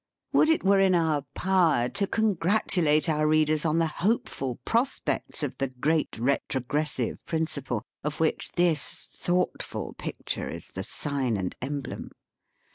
Would 0.33 0.49
it 0.49 0.63
were 0.63 0.79
in 0.79 0.95
our 0.95 1.21
power 1.35 1.87
to 1.87 2.07
congratulate 2.07 3.07
our 3.07 3.27
readers 3.27 3.65
on 3.65 3.77
the 3.77 3.85
hopeful 4.01 4.55
prospects 4.65 5.43
of 5.43 5.59
the 5.59 5.67
great 5.67 6.17
retrogressive 6.17 7.23
principle, 7.27 7.83
"of 8.03 8.19
which 8.19 8.51
this 8.53 9.07
thoughtful 9.15 9.93
picture 9.99 10.49
is 10.49 10.69
the 10.69 10.83
sign 10.83 11.37
and 11.37 11.55
emblem 11.61 12.09